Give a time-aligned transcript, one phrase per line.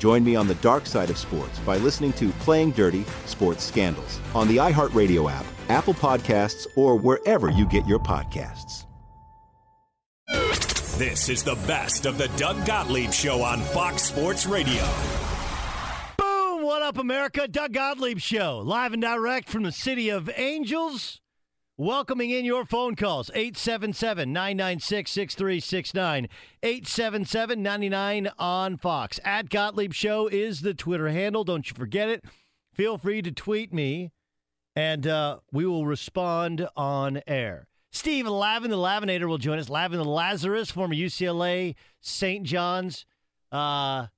[0.00, 4.18] Join me on the dark side of sports by listening to Playing Dirty Sports Scandals
[4.34, 8.86] on the iHeartRadio app Apple Podcasts, or wherever you get your podcasts.
[10.98, 14.82] This is the best of the Doug Gottlieb Show on Fox Sports Radio.
[16.18, 16.62] Boom!
[16.62, 17.46] What up, America?
[17.46, 21.20] Doug Gottlieb Show, live and direct from the city of Angels.
[21.80, 26.28] Welcoming in your phone calls 877 996 6369.
[26.62, 29.18] 877 99 on Fox.
[29.24, 31.42] At Gottlieb Show is the Twitter handle.
[31.42, 32.22] Don't you forget it.
[32.74, 34.12] Feel free to tweet me
[34.76, 37.66] and uh, we will respond on air.
[37.90, 39.70] Steve Lavin, the Lavinator, will join us.
[39.70, 42.44] Lavin the Lazarus, former UCLA, St.
[42.44, 43.06] John's.
[43.50, 44.08] Uh,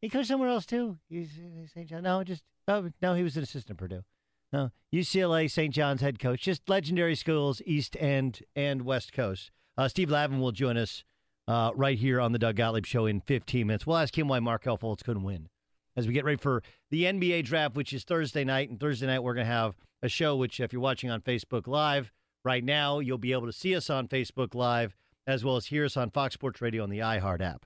[0.00, 0.98] he coached somewhere else too.
[1.08, 1.30] He's
[1.72, 1.88] St.
[1.88, 2.02] John.
[2.02, 3.14] No, just oh, no.
[3.14, 4.02] He was an assistant at Purdue.
[4.52, 5.72] No, UCLA, St.
[5.72, 6.42] John's head coach.
[6.42, 9.50] Just legendary schools, East and and West Coast.
[9.78, 11.04] Uh, Steve Lavin will join us
[11.48, 13.86] uh, right here on the Doug Gottlieb Show in 15 minutes.
[13.86, 15.48] We'll ask him why Markelle Fultz couldn't win
[15.96, 18.68] as we get ready for the NBA draft, which is Thursday night.
[18.68, 21.66] And Thursday night we're going to have a show which, if you're watching on Facebook
[21.66, 22.12] Live
[22.44, 24.96] right now, you'll be able to see us on Facebook Live
[25.26, 27.64] as well as hear us on Fox Sports Radio on the iHeart app.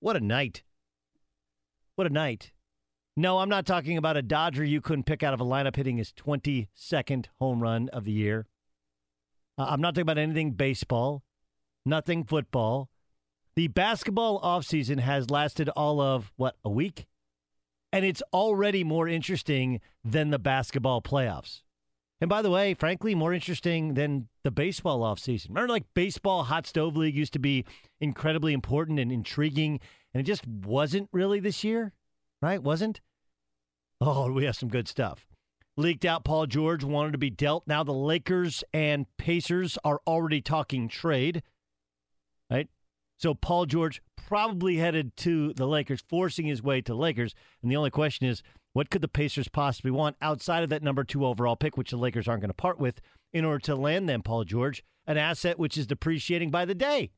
[0.00, 0.62] What a night!
[1.96, 2.51] What a night!
[3.14, 5.98] No, I'm not talking about a Dodger you couldn't pick out of a lineup hitting
[5.98, 8.46] his 22nd home run of the year.
[9.58, 11.22] Uh, I'm not talking about anything baseball,
[11.84, 12.88] nothing football.
[13.54, 17.06] The basketball offseason has lasted all of, what, a week?
[17.92, 21.60] And it's already more interesting than the basketball playoffs.
[22.18, 25.50] And by the way, frankly, more interesting than the baseball offseason.
[25.50, 27.66] Remember, like baseball hot stove league used to be
[28.00, 29.80] incredibly important and intriguing,
[30.14, 31.92] and it just wasn't really this year,
[32.42, 32.62] right?
[32.62, 33.00] Wasn't?
[34.00, 35.26] Oh, we have some good stuff.
[35.76, 37.66] Leaked out Paul George wanted to be dealt.
[37.66, 41.42] Now the Lakers and Pacers are already talking trade,
[42.50, 42.68] right?
[43.16, 47.34] So Paul George probably headed to the Lakers, forcing his way to Lakers.
[47.62, 48.42] And the only question is,
[48.72, 51.96] what could the Pacers possibly want outside of that number two overall pick, which the
[51.96, 53.00] Lakers aren't going to part with,
[53.32, 57.10] in order to land them, Paul George, an asset which is depreciating by the day?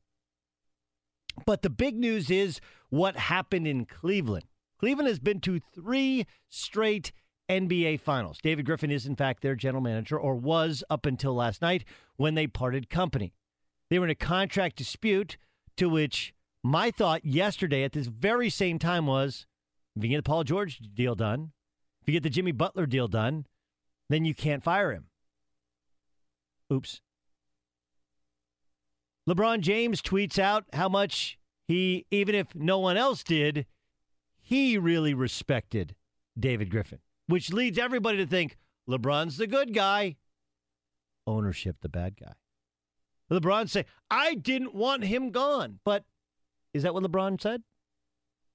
[1.45, 4.45] But the big news is what happened in Cleveland.
[4.77, 7.11] Cleveland has been to three straight
[7.49, 8.39] NBA Finals.
[8.41, 11.85] David Griffin is, in fact, their general manager, or was up until last night
[12.17, 13.33] when they parted company.
[13.89, 15.37] They were in a contract dispute
[15.77, 16.33] to which
[16.63, 19.45] my thought yesterday at this very same time was
[19.95, 21.51] if you get the Paul George deal done,
[22.01, 23.45] if you get the Jimmy Butler deal done,
[24.09, 25.05] then you can't fire him.
[26.71, 27.01] Oops.
[29.29, 31.37] LeBron James tweets out how much
[31.67, 33.65] he, even if no one else did,
[34.45, 35.95] he really respected
[36.39, 38.57] David Griffin, which leads everybody to think
[38.87, 40.17] LeBron's the good guy,
[41.25, 42.33] ownership the bad guy.
[43.31, 45.79] LeBron say, I didn't want him gone.
[45.83, 46.03] But
[46.75, 47.63] is that what LeBron said?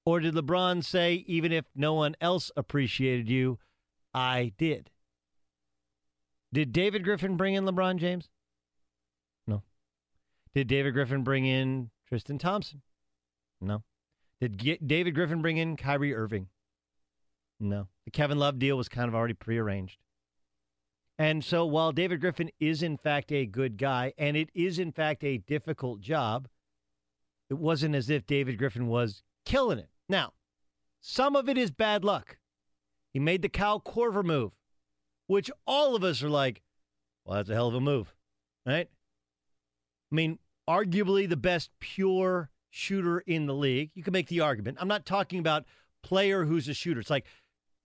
[0.05, 3.59] Or did LeBron say, even if no one else appreciated you,
[4.13, 4.91] I did?
[6.53, 8.29] Did David Griffin bring in LeBron James?
[9.45, 9.63] No.
[10.55, 12.81] Did David Griffin bring in Tristan Thompson?
[13.59, 13.83] No.
[14.41, 16.47] Did G- David Griffin bring in Kyrie Irving?
[17.59, 17.87] No.
[18.05, 19.99] The Kevin Love deal was kind of already prearranged.
[21.19, 24.91] And so while David Griffin is in fact a good guy and it is in
[24.91, 26.47] fact a difficult job,
[27.51, 29.89] it wasn't as if David Griffin was killing it.
[30.09, 30.33] Now,
[30.99, 32.37] some of it is bad luck.
[33.13, 34.53] He made the Kyle Korver move,
[35.27, 36.63] which all of us are like,
[37.25, 38.15] well, that's a hell of a move,
[38.65, 38.89] right?
[40.11, 43.91] I mean, arguably the best pure shooter in the league.
[43.93, 44.77] You can make the argument.
[44.81, 45.65] I'm not talking about
[46.01, 46.99] player who's a shooter.
[46.99, 47.27] It's like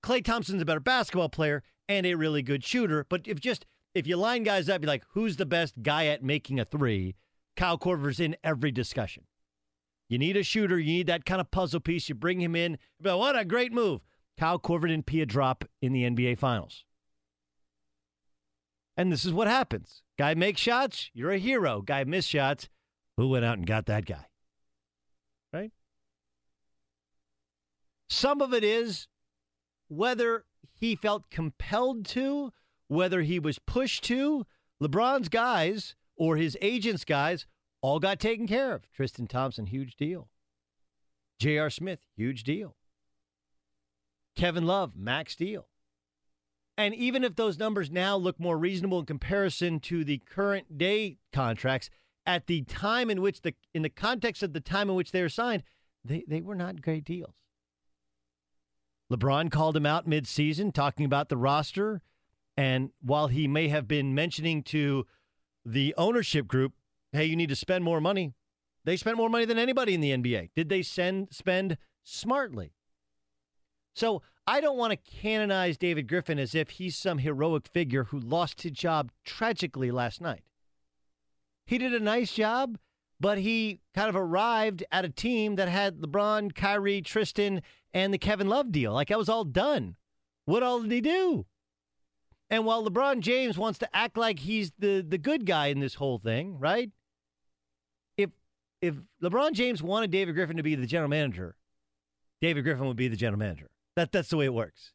[0.02, 3.04] Klay Thompson's a better basketball player and a really good shooter.
[3.08, 6.22] But if just if you line guys up, you're like, who's the best guy at
[6.22, 7.16] making a three?
[7.56, 9.24] Kyle Korver's in every discussion.
[10.08, 10.78] You need a shooter.
[10.78, 12.08] You need that kind of puzzle piece.
[12.08, 12.78] You bring him in.
[13.00, 14.02] But what a great move.
[14.38, 16.84] Kyle Korver didn't pee a drop in the NBA Finals.
[18.96, 20.02] And this is what happens.
[20.18, 21.82] Guy makes shots, you're a hero.
[21.82, 22.68] Guy miss shots,
[23.16, 24.26] who went out and got that guy?
[25.52, 25.72] Right?
[28.08, 29.08] Some of it is
[29.88, 32.52] whether he felt compelled to,
[32.88, 34.46] whether he was pushed to.
[34.82, 37.46] LeBron's guys or his agent's guys
[37.80, 38.90] all got taken care of.
[38.92, 40.28] Tristan Thompson, huge deal.
[41.38, 41.70] J.R.
[41.70, 42.76] Smith, huge deal.
[44.34, 45.68] Kevin Love, max deal.
[46.78, 51.18] And even if those numbers now look more reasonable in comparison to the current day
[51.32, 51.88] contracts,
[52.26, 55.22] at the time in which the in the context of the time in which they
[55.22, 55.62] were signed,
[56.04, 57.34] they, they were not great deals.
[59.12, 62.02] LeBron called him out midseason, talking about the roster.
[62.56, 65.06] And while he may have been mentioning to
[65.64, 66.72] the ownership group,
[67.12, 68.34] hey, you need to spend more money,
[68.84, 70.50] they spent more money than anybody in the NBA.
[70.54, 72.72] Did they send, spend smartly?
[73.94, 78.20] So I don't want to canonize David Griffin as if he's some heroic figure who
[78.20, 80.44] lost his job tragically last night.
[81.64, 82.78] He did a nice job,
[83.18, 87.62] but he kind of arrived at a team that had LeBron, Kyrie, Tristan,
[87.96, 88.92] and the Kevin Love deal.
[88.92, 89.96] Like that was all done.
[90.44, 91.46] What all did he do?
[92.50, 95.94] And while LeBron James wants to act like he's the the good guy in this
[95.94, 96.90] whole thing, right?
[98.18, 98.30] If
[98.82, 101.56] if LeBron James wanted David Griffin to be the general manager,
[102.42, 103.68] David Griffin would be the general manager.
[103.96, 104.92] That that's the way it works.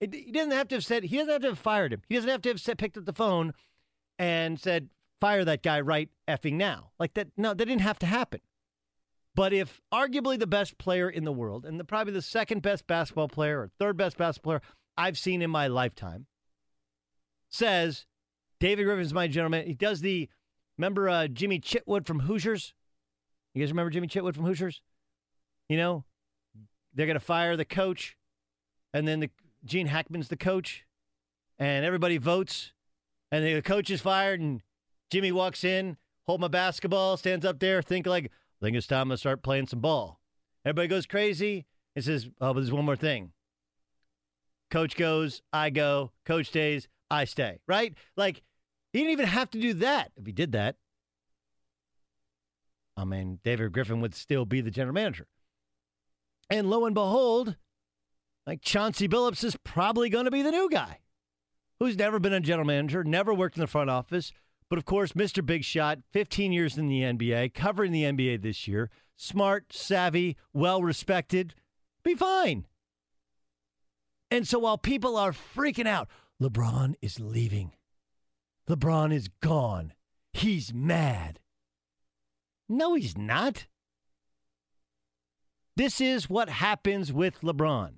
[0.00, 2.00] It, he doesn't have to have said he doesn't have to have fired him.
[2.08, 3.52] He doesn't have to have said, picked up the phone
[4.18, 4.88] and said
[5.20, 6.92] fire that guy right effing now.
[6.98, 7.28] Like that.
[7.36, 8.40] No, that didn't have to happen.
[9.34, 12.86] But if arguably the best player in the world and the, probably the second best
[12.86, 14.62] basketball player or third best basketball player
[14.96, 16.26] I've seen in my lifetime
[17.48, 18.06] says
[18.58, 20.28] David Griffin's my gentleman, he does the
[20.76, 22.74] remember uh, Jimmy Chitwood from Hoosiers.
[23.54, 24.82] You guys remember Jimmy Chitwood from Hoosiers?
[25.68, 26.04] You know,
[26.94, 28.16] they're going to fire the coach,
[28.92, 29.30] and then the
[29.64, 30.84] Gene Hackman's the coach,
[31.58, 32.72] and everybody votes,
[33.30, 34.62] and the coach is fired, and
[35.10, 39.08] Jimmy walks in, hold my basketball, stands up there, think like, I think it's time
[39.08, 40.20] to start playing some ball.
[40.64, 43.32] Everybody goes crazy and says, Oh, but there's one more thing.
[44.70, 47.94] Coach goes, I go, coach stays, I stay, right?
[48.16, 48.42] Like,
[48.92, 50.12] he didn't even have to do that.
[50.16, 50.76] If he did that,
[52.96, 55.26] I mean, David Griffin would still be the general manager.
[56.50, 57.56] And lo and behold,
[58.46, 60.98] like Chauncey Billups is probably going to be the new guy
[61.78, 64.32] who's never been a general manager, never worked in the front office,
[64.70, 65.44] but of course, Mr.
[65.44, 70.80] Big Shot, 15 years in the NBA, covering the NBA this year, smart, savvy, well
[70.80, 71.54] respected,
[72.04, 72.66] be fine.
[74.30, 76.08] And so while people are freaking out,
[76.40, 77.72] LeBron is leaving.
[78.68, 79.92] LeBron is gone.
[80.32, 81.40] He's mad.
[82.68, 83.66] No, he's not.
[85.76, 87.94] This is what happens with LeBron.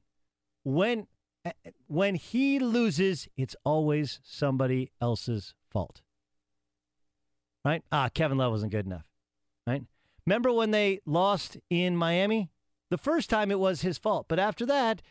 [0.64, 1.06] When
[1.44, 1.50] uh,
[1.88, 6.00] when he loses, it's always somebody else's fault
[7.64, 7.82] right?
[7.90, 9.06] Ah, Kevin Love wasn't good enough,
[9.66, 9.82] right?
[10.26, 12.50] Remember when they lost in Miami?
[12.90, 15.02] The first time it was his fault, but after that,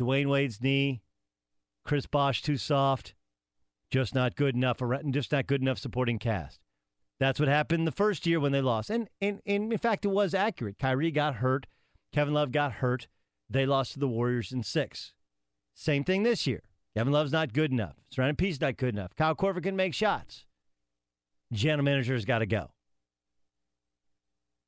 [0.00, 1.02] Dwyane Wade's knee,
[1.84, 3.14] Chris Bosh too soft,
[3.90, 4.80] just not good enough,
[5.10, 6.60] just not good enough supporting cast.
[7.20, 8.90] That's what happened the first year when they lost.
[8.90, 10.78] And, and, and in fact, it was accurate.
[10.78, 11.66] Kyrie got hurt.
[12.12, 13.06] Kevin Love got hurt.
[13.48, 15.12] They lost to the Warriors in six.
[15.74, 16.62] Same thing this year.
[16.96, 17.96] Kevin Love's not good enough.
[18.10, 19.14] Surrounding Pete's not good enough.
[19.14, 20.46] Kyle Korver can make shots.
[21.52, 22.70] General manager's got to go.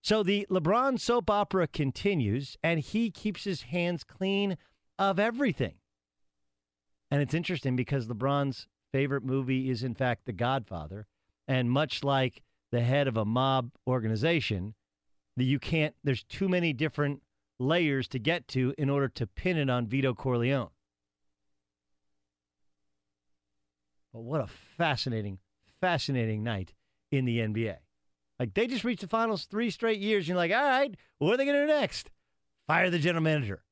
[0.03, 4.59] So the LeBron soap opera continues, and he keeps his hands clean
[4.99, 5.77] of everything.
[7.11, 11.07] And it's interesting because LeBron's favorite movie is, in fact, The Godfather.
[11.49, 14.75] And much like the head of a mob organization,
[15.37, 17.23] that you can't, there's too many different
[17.59, 20.71] layers to get to in order to pin it on Vito Corleone.
[24.13, 25.39] But what a fascinating,
[25.85, 26.73] fascinating night
[27.13, 27.77] in the NBA.
[28.41, 30.27] Like they just reached the finals three straight years.
[30.27, 32.11] You're like, all right, what are they going to do next?
[32.67, 33.63] Fire the general manager.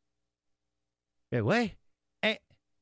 [1.30, 1.74] Wait, wait.
[2.22, 2.36] And,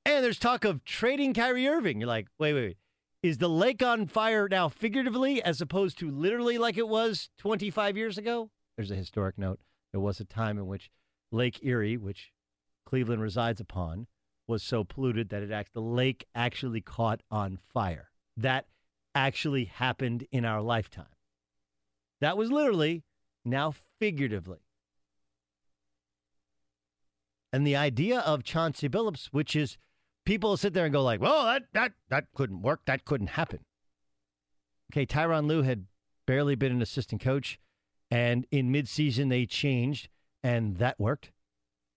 [0.05, 2.01] and there's talk of trading Kyrie Irving.
[2.01, 2.77] You're like, wait, wait, wait.
[3.23, 7.97] Is the lake on fire now figuratively as opposed to literally like it was 25
[7.97, 8.51] years ago?
[8.77, 9.61] There's a historic note.
[9.93, 10.91] There was a time in which
[11.31, 12.33] Lake Erie, which
[12.85, 14.09] Cleveland resides upon,
[14.49, 18.11] was so polluted that it act, the lake actually caught on fire.
[18.37, 18.67] That
[19.14, 21.07] actually happened in our lifetime.
[22.21, 23.05] That was literally,
[23.45, 24.61] now figuratively.
[27.52, 29.76] And the idea of Chauncey Billups, which is
[30.25, 32.85] people sit there and go like, "Well, that that that couldn't work.
[32.85, 33.64] That couldn't happen."
[34.93, 35.87] Okay, Tyronn Lue had
[36.26, 37.59] barely been an assistant coach,
[38.11, 40.09] and in midseason they changed,
[40.43, 41.33] and that worked.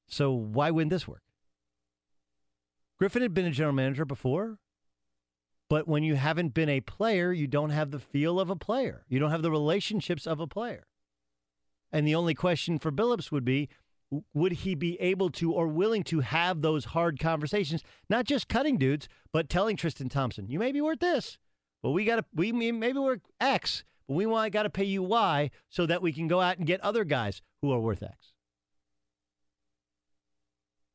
[0.08, 1.22] So why wouldn't this work?
[2.98, 4.60] Griffin had been a general manager before,
[5.70, 9.06] but when you haven't been a player, you don't have the feel of a player.
[9.08, 10.86] You don't have the relationships of a player.
[11.92, 13.70] And the only question for Billups would be
[14.34, 18.78] would he be able to or willing to have those hard conversations, not just cutting
[18.78, 21.40] dudes, but telling Tristan Thompson, you may be worth this,
[21.82, 25.02] but we got to, we maybe worth X, but we want got to pay you
[25.02, 28.34] Y so that we can go out and get other guys who are worth X.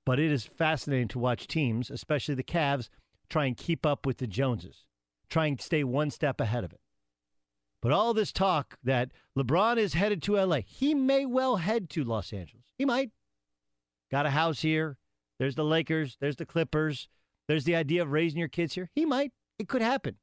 [0.06, 2.88] But it is fascinating to watch teams, especially the Cavs,
[3.28, 4.86] try and keep up with the Joneses,
[5.28, 6.80] try and stay one step ahead of it.
[7.80, 12.04] But all this talk that LeBron is headed to LA, he may well head to
[12.04, 12.64] Los Angeles.
[12.76, 13.10] He might.
[14.10, 14.98] Got a house here.
[15.38, 16.16] There's the Lakers.
[16.20, 17.08] There's the Clippers.
[17.46, 18.90] There's the idea of raising your kids here.
[18.94, 19.32] He might.
[19.58, 20.16] It could happen.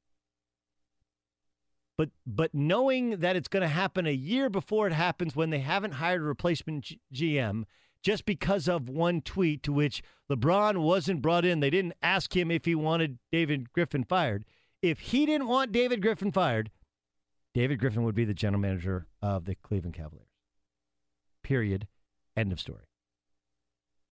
[1.98, 5.60] But but knowing that it's going to happen a year before it happens when they
[5.60, 7.64] haven't hired a replacement G- GM
[8.06, 11.60] just because of one tweet to which LeBron wasn't brought in.
[11.60, 14.46] They didn't ask him if he wanted David Griffin fired.
[14.84, 16.70] If he didn't want David Griffin fired,
[17.56, 20.28] David Griffin would be the general manager of the Cleveland Cavaliers.
[21.42, 21.88] Period.
[22.38, 22.84] End of story.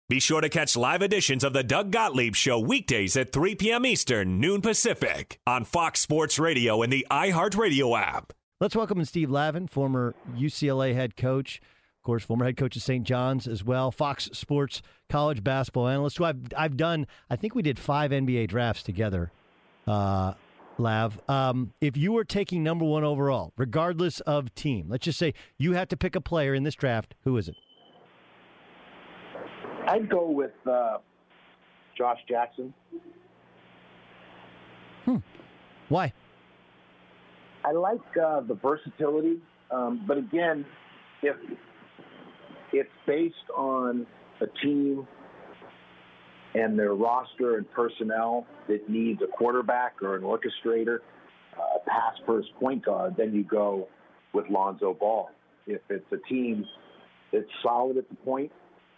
[0.09, 3.85] Be sure to catch live editions of the Doug Gottlieb Show weekdays at 3 p.m.
[3.85, 8.33] Eastern, noon Pacific, on Fox Sports Radio and the iHeartRadio app.
[8.59, 11.61] Let's welcome in Steve Lavin, former UCLA head coach,
[12.03, 13.05] of course, former head coach of St.
[13.05, 17.63] John's as well, Fox Sports college basketball analyst, who I've, I've done, I think we
[17.63, 19.31] did five NBA drafts together,
[19.87, 20.33] uh,
[20.79, 21.21] Lav.
[21.31, 25.75] Um, if you were taking number one overall, regardless of team, let's just say you
[25.75, 27.55] had to pick a player in this draft, who is it?
[29.87, 30.99] I'd go with uh,
[31.97, 32.75] Josh Jackson.
[35.05, 35.19] Hmm.
[35.89, 36.13] Why?
[37.65, 39.37] I like uh, the versatility,
[39.71, 40.67] um, but again,
[41.23, 41.37] if
[42.73, 44.07] it's based on
[44.41, 45.07] a team
[46.55, 50.99] and their roster and personnel that needs a quarterback or an orchestrator,
[51.57, 53.88] a pass first point guard, then you go
[54.33, 55.31] with Lonzo Ball.
[55.67, 56.64] If it's a team
[57.33, 58.50] that's solid at the point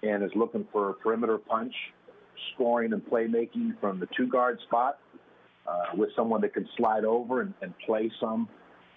[0.02, 1.74] and is looking for a perimeter punch,
[2.54, 4.98] scoring and playmaking from the two guard spot
[5.66, 8.48] uh, with someone that can slide over and, and play some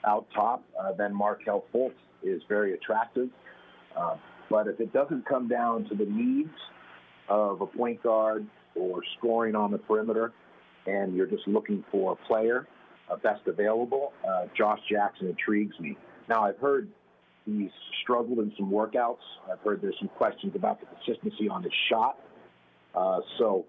[0.06, 1.94] out top, uh, then Markelle Fultz
[2.24, 3.30] is very attractive.
[4.50, 6.54] But if it doesn't come down to the needs
[7.30, 10.32] of a point guard or scoring on the perimeter,
[10.86, 12.68] and you're just looking for a player
[13.12, 15.98] uh, best available, uh, Josh Jackson intrigues me.
[16.30, 16.90] Now, I've heard
[17.46, 17.72] he's
[18.04, 19.18] struggled in some workouts.
[19.52, 22.20] I've heard there's some questions about the consistency on his shot.
[22.96, 23.66] Uh, so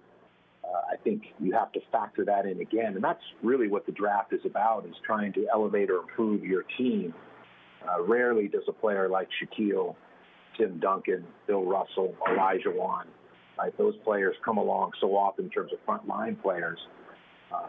[0.65, 2.95] uh, I think you have to factor that in again.
[2.95, 6.65] And that's really what the draft is about, is trying to elevate or improve your
[6.77, 7.15] team.
[7.89, 9.95] Uh, rarely does a player like Shaquille,
[10.59, 13.05] Tim Duncan, Bill Russell, Olajuwon,
[13.59, 13.77] right?
[13.79, 16.79] Those players come along so often in terms of frontline players.
[17.55, 17.67] Uh,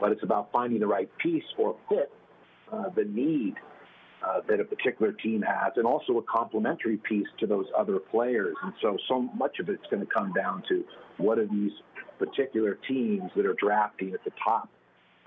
[0.00, 2.10] but it's about finding the right piece or fit
[2.72, 3.54] uh, the need
[4.26, 8.54] uh, that a particular team has, and also a complementary piece to those other players.
[8.62, 10.84] And so, so much of it's going to come down to
[11.18, 11.72] what are these
[12.18, 14.68] particular teams that are drafting at the top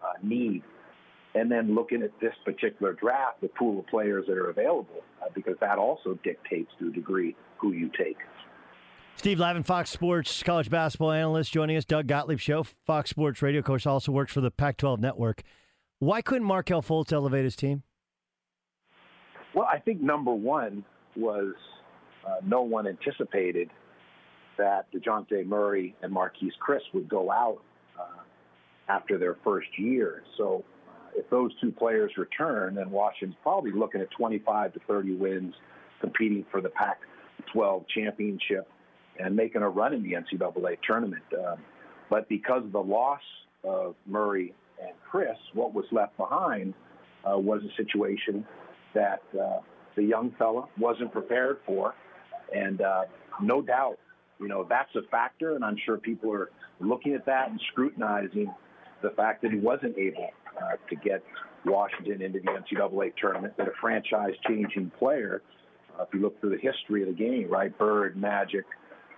[0.03, 0.63] uh, need,
[1.35, 5.27] and then looking at this particular draft, the pool of players that are available, uh,
[5.33, 8.17] because that also dictates to a degree who you take.
[9.15, 11.85] Steve Lavin, Fox Sports college basketball analyst, joining us.
[11.85, 15.43] Doug Gottlieb Show, Fox Sports radio coach, also works for the Pac 12 network.
[15.99, 17.83] Why couldn't Markelle Fultz elevate his team?
[19.53, 20.83] Well, I think number one
[21.15, 21.53] was
[22.25, 23.69] uh, no one anticipated
[24.57, 27.61] that Dejounte Murray and Marquese Chriss would go out
[27.99, 28.21] uh,
[28.87, 30.23] after their first year.
[30.37, 30.63] So
[31.15, 35.53] if those two players return, then Washington's probably looking at 25 to 30 wins,
[35.99, 38.67] competing for the Pac-12 championship
[39.19, 41.23] and making a run in the NCAA tournament.
[41.37, 41.57] Um,
[42.09, 43.21] but because of the loss
[43.63, 46.73] of Murray and Chriss, what was left behind
[47.29, 48.45] uh, was a situation
[48.93, 49.59] that uh,
[49.95, 51.93] the young fella wasn't prepared for.
[52.53, 53.03] And uh,
[53.41, 53.97] no doubt,
[54.39, 55.55] you know, that's a factor.
[55.55, 56.49] And I'm sure people are
[56.79, 58.53] looking at that and scrutinizing
[59.01, 61.23] the fact that he wasn't able uh, to get
[61.65, 65.41] Washington into the NCAA tournament, that a franchise changing player,
[65.97, 67.77] uh, if you look through the history of the game, right?
[67.77, 68.65] Bird, Magic,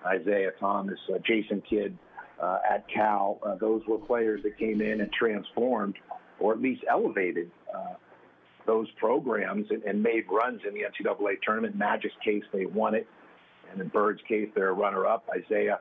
[0.03, 1.97] Isiah Thomas, uh, Jason Kidd
[2.41, 5.95] uh, at Cal, uh, those were players that came in and transformed
[6.39, 7.93] or at least elevated uh,
[8.65, 11.75] those programs and, and made runs in the NCAA tournament.
[11.75, 13.07] Magic's case, they won it.
[13.71, 15.27] And in Bird's case, they're a runner up.
[15.35, 15.79] Isiah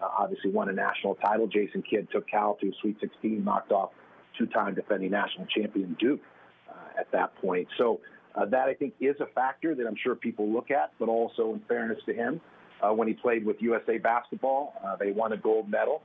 [0.00, 1.46] uh, obviously won a national title.
[1.46, 3.90] Jason Kidd took Cal to Sweet 16, knocked off
[4.38, 6.20] two time defending national champion Duke
[6.68, 7.68] uh, at that point.
[7.78, 8.00] So
[8.34, 11.52] uh, that I think is a factor that I'm sure people look at, but also
[11.52, 12.40] in fairness to him,
[12.82, 16.02] uh, when he played with USA Basketball, uh, they won a gold medal,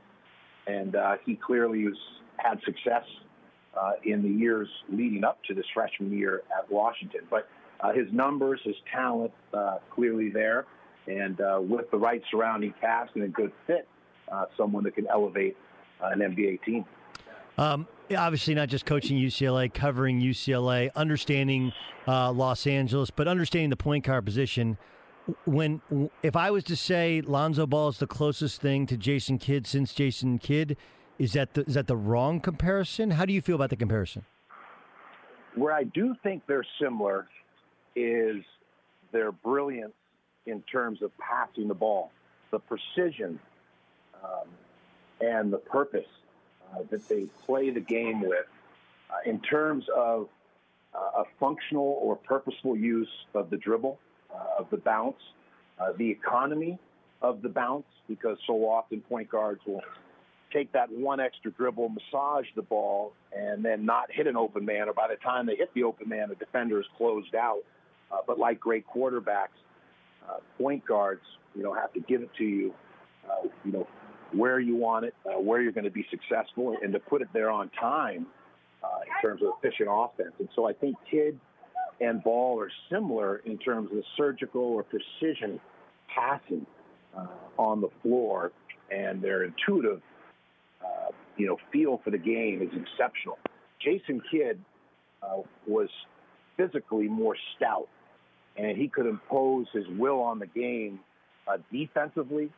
[0.68, 1.98] and uh, he clearly was,
[2.38, 3.04] had success
[3.80, 7.22] uh, in the years leading up to this freshman year at Washington.
[7.30, 7.48] But
[7.94, 9.32] his numbers, his talent,
[9.94, 10.66] clearly there,
[11.06, 11.38] and
[11.70, 13.88] with the right surrounding cast and a good fit,
[14.58, 15.56] someone that can elevate
[16.02, 16.84] an NBA team.
[17.58, 21.74] Um, obviously, not just coaching UCLA, covering UCLA, understanding
[22.08, 24.78] uh, Los Angeles, but understanding the point guard position.
[25.46, 25.82] When,
[26.22, 29.94] if I was to say Lonzo Ball is the closest thing to Jason Kidd since
[29.94, 30.78] Jason Kidd,
[31.18, 33.12] is that the, is that the wrong comparison?
[33.12, 34.26] How do you feel about the comparison?
[35.56, 37.28] Where I do think they're similar
[37.96, 38.44] is
[39.12, 39.94] their brilliance
[40.46, 42.12] in terms of passing the ball,
[42.52, 43.40] the precision,
[44.24, 44.48] um,
[45.22, 46.06] and the purpose
[46.74, 48.46] uh, that they play the game with.
[49.10, 50.28] Uh, in terms of
[50.94, 54.00] uh, a functional or purposeful use of the dribble,
[54.34, 55.22] uh, of the bounce,
[55.80, 56.78] uh, the economy
[57.22, 59.82] of the bounce, because so often point guards will
[60.54, 64.88] take that one extra dribble, massage the ball, and then not hit an open man.
[64.88, 67.62] Or by the time they hit the open man, the defender is closed out.
[68.12, 69.58] Uh, but like great quarterbacks,
[70.28, 71.24] uh, point guards,
[71.56, 72.74] you know, have to give it to you,
[73.30, 73.88] uh, you know,
[74.32, 77.28] where you want it, uh, where you're going to be successful, and to put it
[77.34, 78.28] there on time
[78.84, 80.34] uh, in terms of efficient offense.
[80.40, 81.40] And so I think Kidd
[82.02, 85.60] and Ball are similar in terms of surgical or precision
[86.14, 86.66] passing
[87.18, 88.52] uh, on the floor,
[88.92, 90.02] and their intuitive
[90.82, 93.38] uh, you know, feel for the game is exceptional.
[93.82, 94.60] Jason Kidd
[95.24, 95.90] uh, was
[96.58, 97.88] physically more stout,
[98.58, 101.00] and he could impose his will on the game
[101.48, 102.50] uh, defensively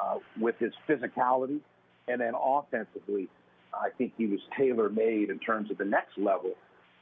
[0.00, 1.60] uh, with his physicality,
[2.06, 3.28] and then offensively,
[3.72, 6.54] I think he was tailor made in terms of the next level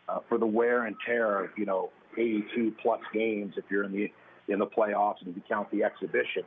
[0.09, 3.93] uh, for the wear and tear of you know 82 plus games if you're in
[3.93, 4.11] the
[4.49, 6.43] in the playoffs and if you count the exhibition.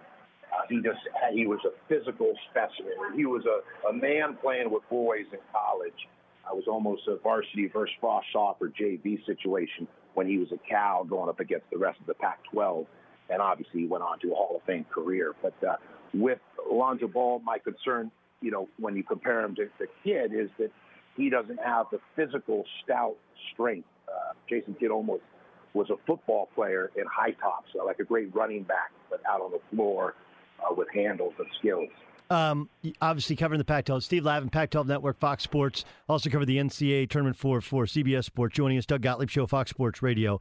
[0.51, 0.99] Uh, he just
[1.33, 2.93] he was a physical specimen.
[3.15, 6.07] He was a, a man playing with boys in college.
[6.49, 11.03] I was almost a varsity versus frosh soccer JV situation when he was a Cal
[11.03, 12.87] going up against the rest of the Pac-12,
[13.29, 15.35] and obviously he went on to a Hall of Fame career.
[15.39, 15.75] But uh,
[16.13, 16.39] with
[16.71, 20.71] Lonzo Ball, my concern, you know, when you compare him to the kid, is that
[21.15, 23.17] he doesn't have the physical stout
[23.53, 23.87] strength.
[24.07, 25.23] Uh, Jason Kidd almost
[25.73, 29.41] was a football player in high tops, so like a great running back, but out
[29.41, 30.15] on the floor
[30.59, 31.89] uh, with handles and skills.
[32.31, 32.69] Um,
[33.01, 34.03] obviously covering the Pac-12.
[34.03, 35.83] Steve Lavin, Pac-12 Network, Fox Sports.
[36.07, 38.55] Also covered the NCAA tournament for for CBS Sports.
[38.55, 40.39] Joining us, Doug Gottlieb Show, Fox Sports Radio.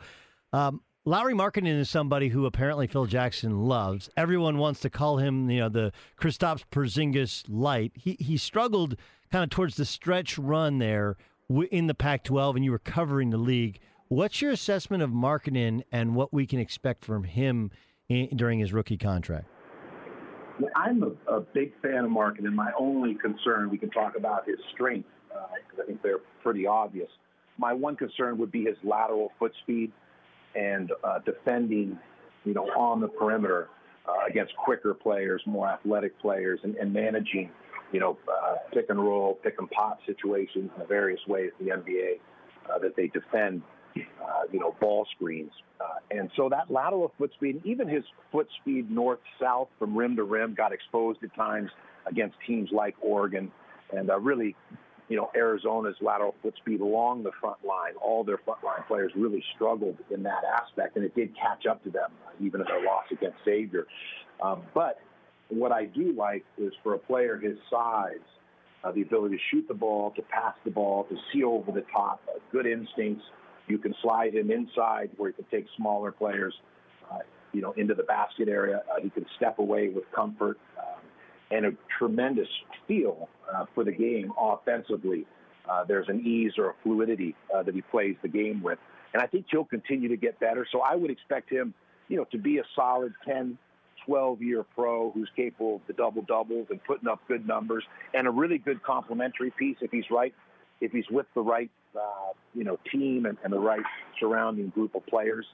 [0.52, 4.10] Um, Lauri Markkanen is somebody who apparently Phil Jackson loves.
[4.14, 5.90] Everyone wants to call him, you know, the
[6.20, 7.92] Kristaps Porzingis light.
[7.94, 8.94] He he struggled
[9.32, 11.16] kind of towards the stretch run there
[11.70, 13.78] in the Pac-12, and you were covering the league.
[14.08, 17.70] What's your assessment of Markkanen and what we can expect from him
[18.10, 19.46] in, during his rookie contract?
[20.76, 22.52] I'm a, a big fan of Markkanen.
[22.52, 26.66] My only concern, we can talk about his strength, because uh, I think they're pretty
[26.66, 27.08] obvious.
[27.56, 29.90] My one concern would be his lateral foot speed.
[30.54, 31.98] And uh, defending,
[32.44, 33.68] you know, on the perimeter
[34.08, 37.50] uh, against quicker players, more athletic players, and, and managing,
[37.92, 41.66] you know, uh, pick and roll, pick and pop situations in the various ways the
[41.66, 42.20] NBA
[42.72, 43.62] uh, that they defend,
[43.96, 45.52] uh, you know, ball screens.
[45.80, 50.16] Uh, and so that lateral foot speed, even his foot speed north south from rim
[50.16, 51.70] to rim, got exposed at times
[52.06, 53.50] against teams like Oregon,
[53.92, 54.56] and uh, really
[55.08, 57.94] you know, Arizona's lateral foot speed along the front line.
[58.02, 61.82] All their front line players really struggled in that aspect, and it did catch up
[61.84, 63.86] to them, even in their loss against Xavier.
[64.42, 65.00] Um, but
[65.48, 68.16] what I do like is for a player his size,
[68.84, 71.84] uh, the ability to shoot the ball, to pass the ball, to see over the
[71.92, 73.24] top, uh, good instincts.
[73.66, 76.54] You can slide him inside where he can take smaller players,
[77.10, 77.18] uh,
[77.52, 78.82] you know, into the basket area.
[78.90, 80.58] Uh, he can step away with comfort.
[81.50, 82.48] And a tremendous
[82.86, 85.26] feel uh, for the game offensively.
[85.68, 88.78] Uh, there's an ease or a fluidity uh, that he plays the game with,
[89.12, 90.66] and I think he'll continue to get better.
[90.70, 91.74] So I would expect him,
[92.08, 93.58] you know, to be a solid 10,
[94.06, 97.84] 12 year pro who's capable of the double doubles and putting up good numbers,
[98.14, 100.34] and a really good complementary piece if he's right,
[100.80, 103.84] if he's with the right, uh, you know, team and, and the right
[104.18, 105.46] surrounding group of players.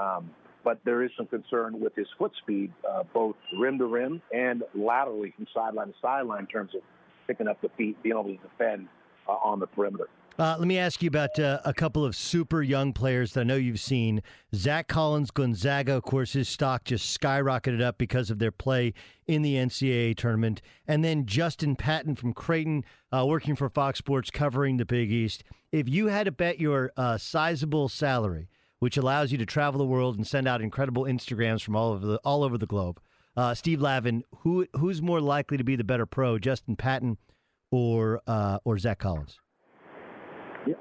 [0.00, 0.30] Um,
[0.64, 4.62] but there is some concern with his foot speed, uh, both rim to rim and
[4.74, 6.82] laterally from sideline to sideline in terms of
[7.26, 8.88] picking up the feet, being able to defend
[9.28, 10.08] uh, on the perimeter.
[10.38, 13.44] Uh, let me ask you about uh, a couple of super young players that I
[13.44, 14.22] know you've seen.
[14.54, 18.94] Zach Collins, Gonzaga, of course, his stock just skyrocketed up because of their play
[19.26, 20.62] in the NCAA tournament.
[20.88, 25.44] And then Justin Patton from Creighton, uh, working for Fox Sports, covering the Big East.
[25.70, 28.48] If you had to bet your uh, sizable salary
[28.82, 32.04] which allows you to travel the world and send out incredible Instagrams from all over
[32.04, 33.00] the all over the globe.
[33.36, 37.16] Uh, Steve Lavin, who who's more likely to be the better pro, Justin Patton
[37.70, 39.38] or uh, or Zach Collins?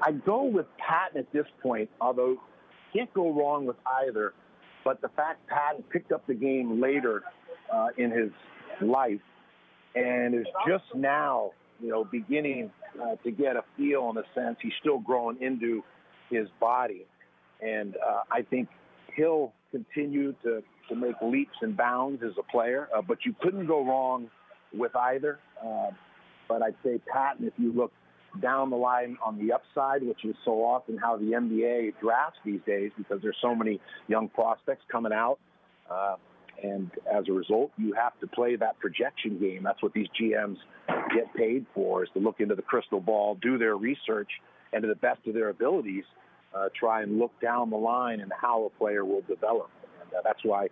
[0.01, 2.37] I go with Patton at this point, although
[2.91, 4.33] can't go wrong with either.
[4.83, 7.21] But the fact Patton picked up the game later
[7.71, 8.31] uh, in his
[8.81, 9.21] life
[9.93, 14.57] and is just now, you know, beginning uh, to get a feel in a sense.
[14.59, 15.83] He's still growing into
[16.31, 17.05] his body
[17.61, 18.69] and uh, I think
[19.15, 22.89] he'll continue to, to make leaps and bounds as a player.
[22.95, 24.29] Uh, but you couldn't go wrong
[24.73, 25.39] with either.
[25.63, 25.91] Uh,
[26.47, 27.91] but I'd say Patton, if you look
[28.41, 32.61] down the line on the upside, which is so often how the NBA drafts these
[32.65, 35.37] days, because there's so many young prospects coming out.
[35.89, 36.15] Uh,
[36.63, 39.63] and as a result, you have to play that projection game.
[39.63, 40.57] That's what these GMs
[41.13, 44.29] get paid for, is to look into the crystal ball, do their research,
[44.71, 46.03] and to the best of their abilities,
[46.53, 49.69] uh, try and look down the line and how a player will develop.
[50.01, 50.67] And uh, that's why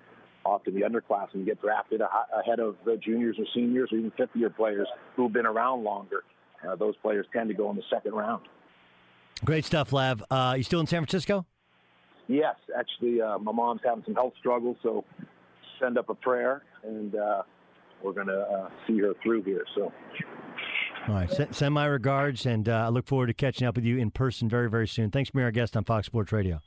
[0.46, 4.50] often the underclassmen get drafted ahead of the juniors or seniors or even fifth year
[4.50, 6.24] players who've been around longer.
[6.68, 8.44] Uh, those players tend to go in the second round.
[9.46, 10.24] Great stuff, Lav.
[10.30, 11.46] Uh, you still in San Francisco?
[12.28, 15.04] Yes, actually, uh, my mom's having some health struggles, so
[15.80, 17.42] send up a prayer, and uh,
[18.04, 19.66] we're going to uh, see her through here.
[19.76, 19.92] So
[21.08, 21.30] all right.
[21.40, 24.12] S- send my regards, and uh, I look forward to catching up with you in
[24.12, 25.12] person very, very soon.
[25.12, 26.60] Thanks for being our guest on Fox Sports Radio.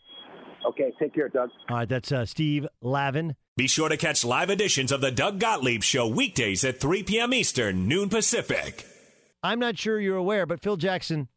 [0.66, 0.92] Okay.
[0.98, 1.50] Take care, Doug.
[1.68, 1.88] All right.
[1.88, 3.36] That's uh, Steve Lavin.
[3.56, 7.34] Be sure to catch live editions of the Doug Gottlieb Show weekdays at 3 p.m.
[7.34, 8.86] Eastern, noon Pacific.
[9.42, 11.28] I'm not sure you're aware, but Phil Jackson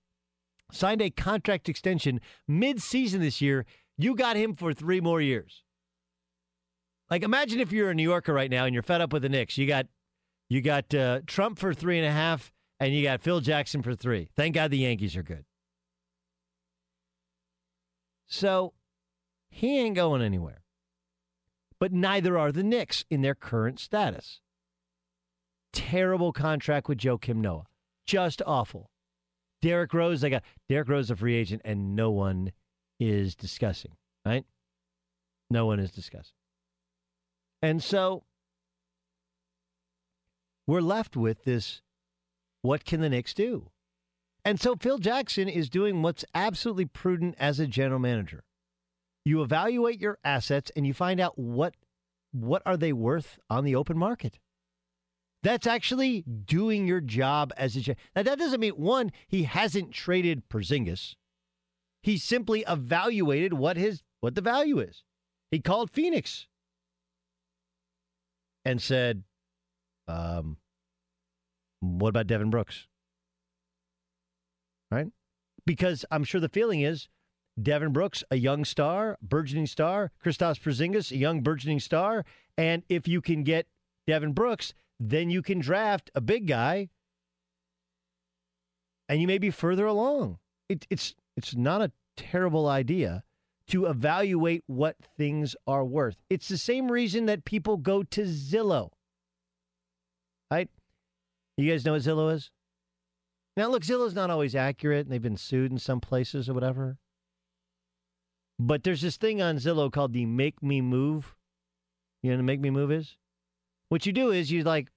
[0.72, 3.66] signed a contract extension mid-season this year.
[3.98, 5.64] You got him for three more years.
[7.10, 9.30] Like, imagine if you're a New Yorker right now and you're fed up with the
[9.30, 9.58] Knicks.
[9.58, 9.88] You got
[10.50, 13.96] you got uh, Trump for three and a half, and you got Phil Jackson for
[13.96, 14.30] three.
[14.36, 15.46] Thank God the Yankees are good.
[18.28, 18.74] So
[19.50, 20.64] he ain't going anywhere.
[21.80, 24.42] But neither are the Knicks in their current status.
[25.74, 27.66] Terrible contract with Joakim Noah.
[28.06, 28.90] Just awful.
[29.62, 32.52] Derrick Rose, they got Derrick Rose a free agent, and no one
[33.00, 33.92] is discussing,
[34.26, 34.46] right?
[35.50, 36.36] No one is discussing.
[37.62, 38.24] And so
[40.68, 41.82] we're left with this
[42.65, 43.69] what can the Knicks do?
[44.43, 48.43] And so Phil Jackson is doing what's absolutely prudent as a general manager.
[49.23, 51.75] You evaluate your assets and you find out what
[52.32, 54.39] what are they worth on the open market.
[55.41, 60.49] That's actually doing your job as a now that doesn't mean one he hasn't traded
[60.49, 61.15] Porzingis.
[62.04, 65.04] He simply evaluated what his what the value is.
[65.49, 66.47] He called Phoenix
[68.63, 69.23] and said,
[70.08, 70.58] um,
[71.80, 72.88] what about Devin Brooks?
[74.92, 75.08] Right?
[75.66, 77.08] Because I'm sure the feeling is
[77.62, 82.26] Devin Brooks, a young star, burgeoning star, Kristaps Porzingis, a young burgeoning star,
[82.58, 83.68] and if you can get
[84.08, 86.90] Devin Brooks, then you can draft a big guy,
[89.10, 90.40] and you may be further along.
[90.70, 93.24] It, it's it's not a terrible idea
[93.68, 96.18] to evaluate what things are worth.
[96.30, 98.92] It's the same reason that people go to Zillow.
[101.58, 102.52] You guys know what Zillow is?
[103.56, 106.98] Now, look, Zillow's not always accurate, and they've been sued in some places or whatever.
[108.60, 111.36] But there's this thing on Zillow called the Make Me Move.
[112.22, 113.18] You know what Make Me Move is?
[113.89, 114.89] What you do is you like,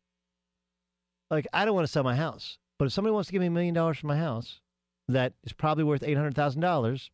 [1.30, 3.46] like I don't want to sell my house, but if somebody wants to give me
[3.46, 4.60] a million dollars for my house,
[5.08, 7.10] that is probably worth eight hundred thousand dollars.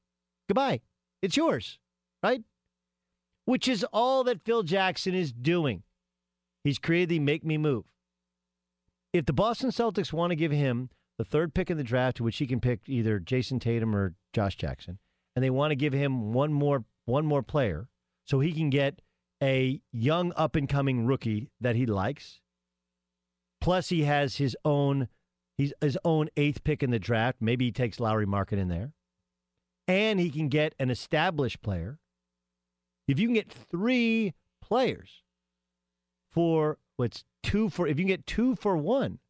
[0.48, 0.80] Goodbye,
[1.20, 1.78] it's yours,
[2.22, 2.42] right?
[3.44, 5.82] Which is all that Phil Jackson is doing.
[6.62, 7.84] He's created the Make Me Move.
[9.14, 12.38] If the Boston Celtics want to give him the third pick in the draft, which
[12.38, 14.98] he can pick either Jayson Tatum or Josh Jackson,
[15.36, 17.86] and they want to give him one more one more player
[18.24, 19.00] so he can get
[19.40, 22.40] a young up and coming rookie that he likes.
[23.60, 25.06] Plus, he has his own
[25.56, 27.36] he's his own eighth pick in the draft.
[27.40, 28.94] Maybe he takes Lauri Markkanen in there,
[29.86, 32.00] and he can get an established player.
[33.06, 35.22] If you can get three players
[36.32, 39.20] for what's two for, if you can get two for one,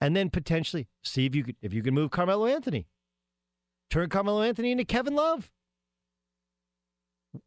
[0.00, 2.86] and then potentially see if you could if you can move Carmelo Anthony,
[3.90, 5.50] turn Carmelo Anthony into Kevin Love.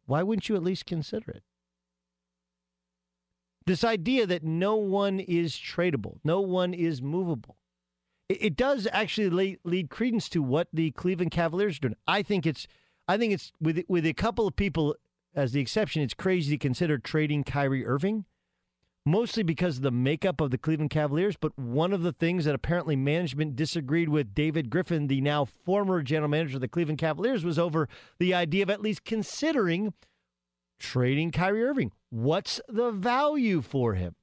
[0.06, 1.42] Why wouldn't you at least consider it?
[3.66, 7.56] This idea that no one is tradable, no one is movable.
[8.28, 11.96] It, it does actually lead, lead credence to what the Cleveland Cavaliers are doing.
[12.06, 12.66] I think it's,
[13.08, 14.96] I think it's with with a couple of people
[15.34, 16.02] as the exception.
[16.02, 18.24] It's crazy to consider trading Kyrie Irving,
[19.06, 21.36] mostly because of the makeup of the Cleveland Cavaliers.
[21.36, 26.02] But one of the things that apparently management disagreed with David Griffin, the now former
[26.02, 29.94] general manager of the Cleveland Cavaliers, was over the idea of at least considering
[30.78, 31.92] trading Kyrie Irving.
[32.10, 34.14] What's the value for him?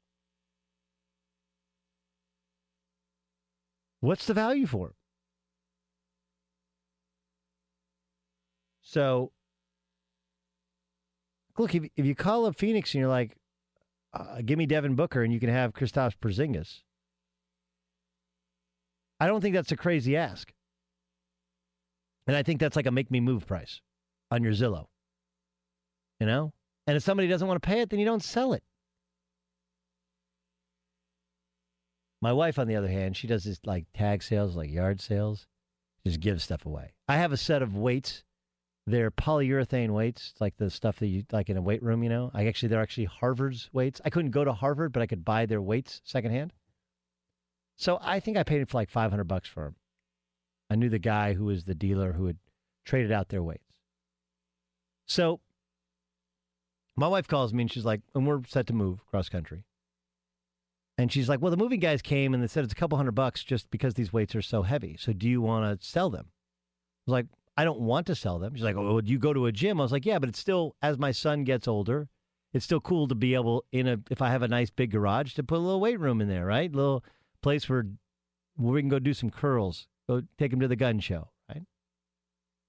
[4.00, 4.94] What's the value for him?
[8.82, 9.32] So,
[11.58, 13.37] look, if, if you call up Phoenix and you're like,
[14.14, 16.82] uh, give me Devin Booker and you can have Kristaps Porzingis,
[19.20, 20.52] I don't think that's a crazy ask.
[22.28, 23.82] And I think that's like a make me move price
[24.32, 24.88] on your Zillow.
[26.20, 26.54] You know?
[26.86, 28.64] And if somebody doesn't want to pay it, then you don't sell it.
[32.22, 35.46] My wife, on the other hand, she does this like tag sales, like yard sales,
[36.06, 36.94] just gives stuff away.
[37.08, 38.24] I have a set of weights.
[38.90, 42.32] They're polyurethane weights, like the stuff that you like in a weight room, you know.
[42.34, 44.00] I actually they're actually Harvard's weights.
[44.06, 46.54] I couldn't go to Harvard, but I could buy their weights secondhand.
[47.76, 49.76] So I think I paid it for like five hundred bucks for them.
[50.70, 52.38] I knew the guy who was the dealer who had
[52.86, 53.74] traded out their weights.
[55.06, 55.42] So
[56.96, 59.66] my wife calls me and she's like, and we're set to move cross country.
[60.98, 63.16] And she's like, well, the moving guys came and they said it's a couple hundred
[63.16, 64.96] bucks just because these weights are so heavy.
[64.98, 66.28] So do you want to sell them?
[66.28, 67.26] I was like,
[67.58, 68.54] I don't want to sell them.
[68.54, 69.80] She's like, oh, would you go to a gym?
[69.80, 72.08] I was like, yeah, but it's still, as my son gets older,
[72.54, 75.34] it's still cool to be able, in a, if I have a nice big garage,
[75.34, 76.72] to put a little weight room in there, right?
[76.72, 77.04] A little
[77.42, 77.86] place where,
[78.56, 81.30] where we can go do some curls, go take him to the gun show,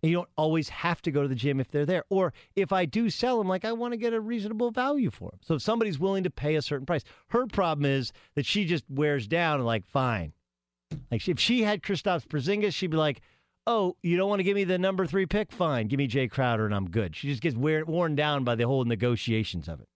[0.01, 2.05] and you don't always have to go to the gym if they're there.
[2.09, 5.31] Or if I do sell them, like I want to get a reasonable value for
[5.31, 5.41] them.
[5.43, 8.85] So if somebody's willing to pay a certain price, her problem is that she just
[8.89, 10.33] wears down and like, fine.
[11.11, 13.21] Like if she had Kristaps Porzingis, she'd be like,
[13.69, 15.53] oh, you don't want to give me the number three pick?
[15.53, 15.89] Fine.
[15.89, 17.15] Give me Jae Crowder and I'm good.
[17.15, 19.89] She just gets wear- worn down by the whole negotiations of it.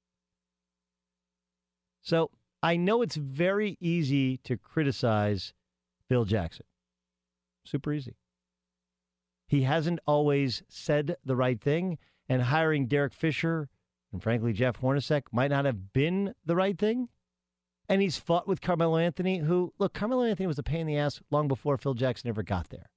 [2.03, 2.31] So
[2.63, 5.55] I know it's very easy to criticize
[6.07, 6.67] Phil Jackson.
[7.65, 8.17] Super easy.
[9.49, 13.69] He hasn't always said the right thing, and hiring Derek Fisher
[14.13, 17.09] and frankly Jeff Hornacek might not have been the right thing.
[17.89, 20.99] And he's fought with Carmelo Anthony, who, look, Carmelo Anthony was a pain in the
[20.99, 22.92] ass long before Phil Jackson ever got there.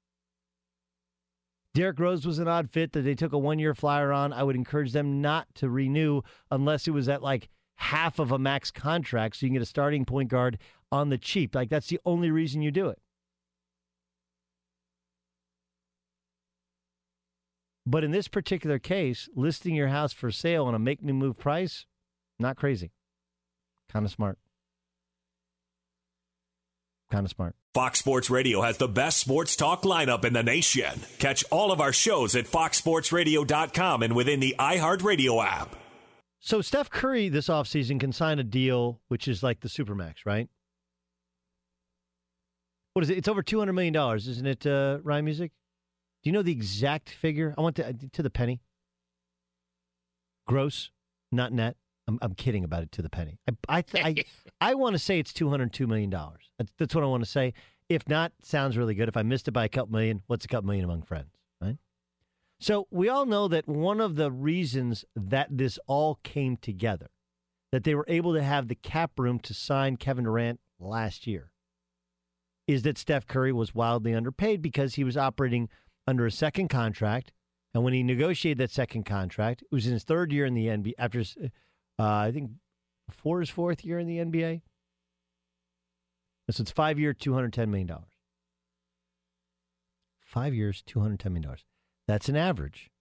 [1.76, 4.32] Derrick Rose was an odd fit that they took a one year flyer on.
[4.32, 8.40] I would encourage them not to renew unless it was at like half of a
[8.40, 10.58] max contract so you can get a starting point guard
[10.90, 11.54] on the cheap.
[11.54, 12.98] Like, that's the only reason you do it.
[17.86, 21.38] But in this particular case, listing your house for sale on a make me move
[21.38, 21.86] price,
[22.40, 22.94] not crazy.
[23.90, 24.40] Kind of smart.
[27.12, 27.56] Kind of smart.
[27.74, 31.02] Fox Sports Radio has the best sports talk lineup in the nation.
[31.20, 35.76] Catch all of our shows at foxsportsradio.com and within the iHeartRadio app.
[36.40, 40.48] So Steph Curry this offseason can sign a deal which is like the Supermax, right?
[42.94, 43.18] What is it?
[43.18, 45.52] It's over $200 million, isn't it, uh, Ryan Music?
[46.24, 47.54] Do you know the exact figure?
[47.58, 48.62] I want to to the penny.
[50.48, 50.92] Gross,
[51.32, 51.76] not net.
[52.08, 53.40] I'm, I'm kidding about it to the penny.
[53.48, 54.16] I I I,
[54.62, 56.52] I want to say it's two hundred two million dollars.
[56.58, 57.54] That's, that's what I want to say.
[57.90, 59.10] If not, sounds really good.
[59.10, 61.30] If I missed it by a couple million, what's a couple million among friends,
[61.62, 61.78] right?
[62.60, 67.10] So we all know that one of the reasons that this all came together,
[67.72, 71.52] that they were able to have the cap room to sign Kevin Durant last year,
[72.68, 75.70] is that Steph Curry was wildly underpaid because he was operating
[76.08, 77.32] under a second contract.
[77.74, 80.68] And when he negotiated that second contract, it was in his third year in the
[80.68, 81.38] NBA, after, his,
[82.00, 82.52] uh, I think,
[83.08, 84.62] before his fourth year in the NBA.
[86.52, 87.92] So it's five year, $210 million.
[90.20, 91.56] Five years, $210 million.
[92.08, 92.92] That's an average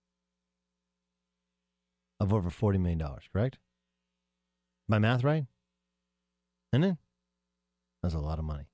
[2.21, 3.03] of over $40 million,
[3.33, 3.59] correct?
[4.89, 5.45] My math right?
[6.73, 6.97] Isn't it?
[8.03, 8.69] That's a lot of money.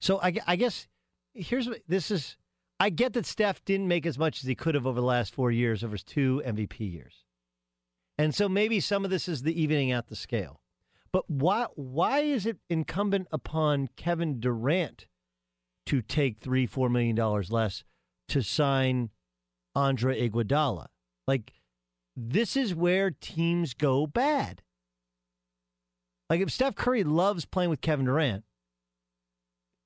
[0.00, 0.88] So I, I guess
[1.34, 2.36] here's what this is.
[2.80, 5.34] I get that Steph didn't make as much as he could have over the last
[5.34, 7.24] four years, over his two MVP years.
[8.22, 10.60] And so maybe some of this is the evening out the scale.
[11.10, 15.08] But why why is it incumbent upon Kevin Durant
[15.86, 17.82] to take three, four million dollars less
[18.28, 19.10] to sign
[19.74, 20.86] Andre Iguodala?
[21.26, 21.52] Like
[22.14, 24.62] this is where teams go bad.
[26.30, 28.44] Like if Steph Curry loves playing with Kevin Durant,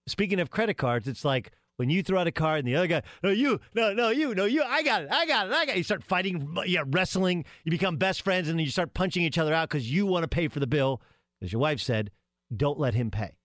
[0.07, 2.87] speaking of credit cards, it's like when you throw out a card and the other
[2.87, 5.67] guy, no, you, no, no, you, no, you, I got it, I got it, I
[5.67, 5.79] got it.
[5.79, 9.39] You start fighting, yeah, wrestling, you become best friends, and then you start punching each
[9.39, 11.01] other out because you want to pay for the bill.
[11.43, 12.11] As your wife said,
[12.55, 13.37] don't let him pay.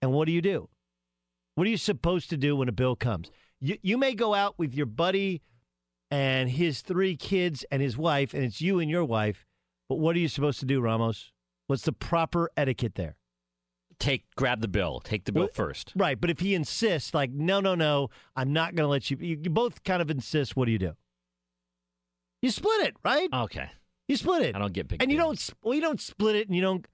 [0.00, 0.68] And what do you do?
[1.54, 3.30] What are you supposed to do when a bill comes?
[3.60, 5.42] You, you may go out with your buddy
[6.10, 9.44] and his three kids and his wife, and it's you and your wife,
[9.88, 11.32] but what are you supposed to do, Ramos?
[11.66, 13.16] What's the proper etiquette there?
[14.00, 15.00] Take grab the bill.
[15.00, 15.92] Take the bill Well, first.
[15.96, 19.16] Right, but if he insists, like, no, no, no, I'm not going to let you,
[19.20, 19.38] you.
[19.42, 20.54] You both kind of insist.
[20.56, 20.92] What do you do?
[22.42, 23.28] You split it, right?
[23.32, 23.68] Okay.
[24.06, 25.02] You split it, I don't get big.
[25.02, 25.50] and you don't.
[25.62, 26.86] Well, you don't split it, and you don't.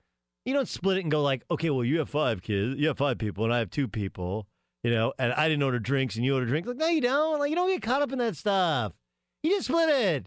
[0.45, 2.99] You don't split it and go like, okay, well, you have five kids, you have
[2.99, 4.47] five people, and I have two people,
[4.83, 6.67] you know, and I didn't order drinks, and you order drinks.
[6.69, 7.39] Like, no, you don't.
[7.39, 8.93] Like, you don't get caught up in that stuff.
[9.43, 10.27] You just split it.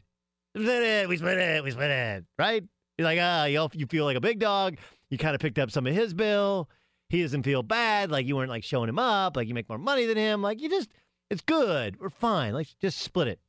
[0.56, 1.10] Split it.
[1.10, 1.64] We split it.
[1.64, 2.26] We split it.
[2.40, 2.64] Right?
[2.98, 4.78] You're like, ah, you all- you feel like a big dog.
[5.10, 6.70] You kind of picked up some of his bill.
[7.10, 8.12] He doesn't feel bad.
[8.12, 9.38] Like you weren't like showing him up.
[9.38, 10.42] Like you make more money than him.
[10.42, 10.90] Like you just,
[11.30, 12.00] it's good.
[12.00, 12.54] We're fine.
[12.54, 13.40] Like just split it,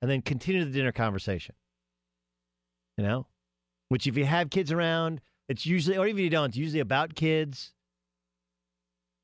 [0.00, 1.54] and then continue the dinner conversation.
[2.96, 3.26] You know,
[3.88, 6.80] which if you have kids around, it's usually, or even if you don't, it's usually
[6.80, 7.72] about kids,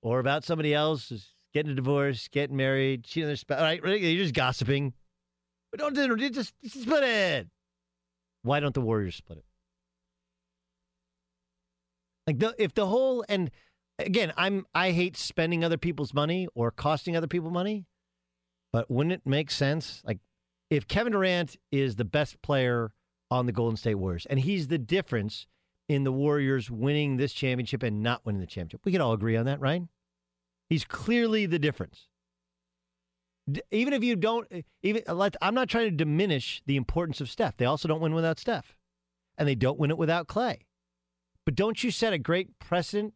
[0.03, 3.61] or about somebody else getting a divorce, getting married, cheating on their spouse.
[3.61, 4.01] Right?
[4.01, 4.93] You're just gossiping.
[5.71, 6.17] But don't dinner.
[6.17, 7.49] Just, just split it.
[8.43, 9.45] Why don't the Warriors split it?
[12.27, 13.51] Like the if the whole and
[13.99, 17.87] again, I'm I hate spending other people's money or costing other people money,
[18.73, 20.03] but wouldn't it make sense?
[20.05, 20.19] Like
[20.71, 22.93] if Kevin Durant is the best player
[23.31, 25.47] on the Golden State Warriors, and he's the difference
[25.89, 29.37] in the Warriors winning this championship and not winning the championship, we can all agree
[29.37, 29.83] on that, right?
[30.69, 32.09] He's clearly the difference.
[33.71, 34.51] Even if you don't,
[34.83, 37.59] even let- I'm not trying to diminish the importance of Steph.
[37.59, 38.75] They also don't win without Steph,
[39.37, 40.63] and they don't win it without Klay.
[41.45, 43.15] But don't you set a great precedent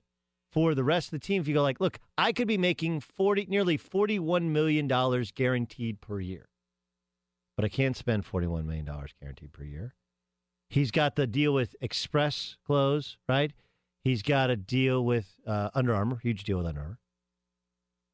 [0.53, 3.01] for the rest of the team if you go like, look, I could be making
[3.01, 6.49] forty, nearly forty-one million dollars guaranteed per year,
[7.57, 9.95] but I can't spend forty-one million dollars guaranteed per year.
[10.71, 13.53] He's got the deal with Express clothes, right?
[14.05, 16.99] He's got a deal with uh, Under Armour, huge deal with Under Armour.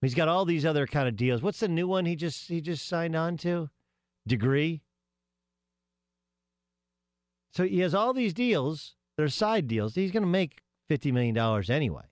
[0.00, 1.42] He's got all these other kind of deals.
[1.42, 3.70] What's the new one he just he just signed on to?
[4.26, 4.82] Degree.
[7.52, 8.96] So he has all these deals.
[9.16, 9.94] They're side deals.
[9.94, 12.04] He's going to make fifty million dollars anyway.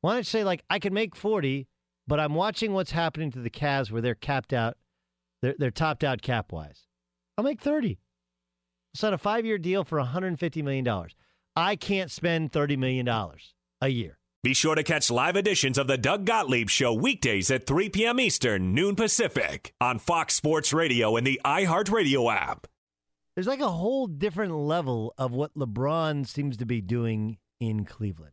[0.00, 1.68] Why don't you say like I can make forty,
[2.06, 4.76] but I'm watching what's happening to the Cavs where they're capped out,
[5.42, 6.86] they're they're topped out cap wise.
[7.36, 7.98] I'll make thirty.
[8.94, 11.14] I'll sign a five year deal for 150 million dollars.
[11.54, 14.18] I can't spend thirty million dollars a year.
[14.42, 18.20] Be sure to catch live editions of the Doug Gottlieb Show weekdays at 3 p.m.
[18.20, 22.68] Eastern, noon Pacific, on Fox Sports Radio and the iHeartRadio app.
[23.36, 28.32] There's like a whole different level of what LeBron seems to be doing in Cleveland.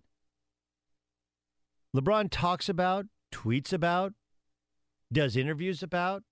[1.94, 4.14] LeBron talks about, tweets about,
[5.12, 6.24] does interviews about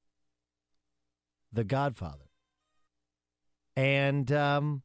[1.52, 2.30] The Godfather.
[3.76, 4.84] And um,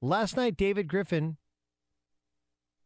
[0.00, 1.36] last night, David Griffin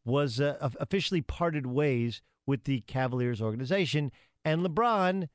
[0.04, 4.10] was uh, officially parted ways with the Cavaliers organization.
[4.44, 5.28] And LeBron,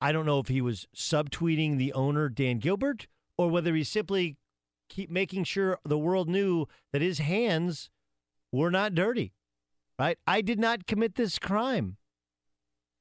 [0.00, 3.06] I don't know if he was subtweeting the owner, Dan Gilbert,
[3.38, 4.36] or whether he simply
[4.90, 7.88] keep making sure the world knew that his hands
[8.52, 9.32] were not dirty.
[9.98, 10.18] Right?
[10.26, 11.96] I did not commit this crime.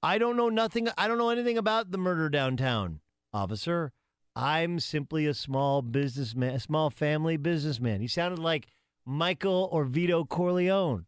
[0.02, 0.88] I don't know nothing.
[0.98, 3.02] I don't know anything about the murder downtown,
[3.34, 3.92] officer.
[4.36, 8.00] I'm simply a small businessman, a small family businessman.
[8.00, 8.68] He sounded like
[9.06, 11.06] Michael or Vito Corleone.